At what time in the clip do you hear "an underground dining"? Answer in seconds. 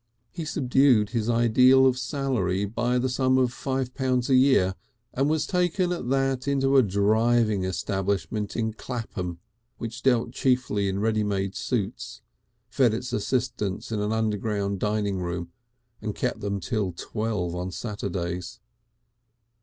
13.99-15.19